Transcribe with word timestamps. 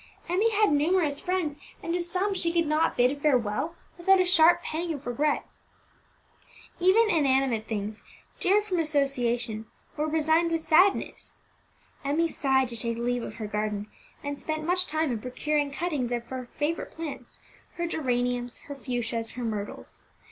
Emmie 0.27 0.49
had 0.49 0.71
numerous 0.71 1.21
friends, 1.21 1.59
and 1.83 1.93
to 1.93 2.01
some 2.01 2.33
she 2.33 2.51
could 2.51 2.65
not 2.65 2.97
bid 2.97 3.15
farewell 3.21 3.75
without 3.99 4.19
a 4.19 4.25
sharp 4.25 4.63
pang 4.63 4.91
of 4.91 5.05
regret. 5.05 5.45
Even 6.79 7.07
inanimate 7.15 7.67
things, 7.67 8.01
dear 8.39 8.61
from 8.61 8.79
association, 8.79 9.67
were 9.95 10.07
resigned 10.07 10.49
with 10.49 10.61
sadness. 10.61 11.43
Emmie 12.03 12.27
sighed 12.27 12.69
to 12.69 12.75
take 12.75 12.97
leave 12.97 13.21
of 13.21 13.35
her 13.35 13.45
garden, 13.45 13.91
and 14.23 14.39
spent 14.39 14.65
much 14.65 14.87
time 14.87 15.11
in 15.11 15.21
procuring 15.21 15.69
cuttings 15.69 16.09
from 16.09 16.21
her 16.31 16.47
favourite 16.57 16.89
plants, 16.95 17.39
her 17.75 17.85
geraniums, 17.85 18.57
her 18.65 18.73
fuchsias, 18.75 19.33
her 19.33 19.43
myrtles. 19.43 20.05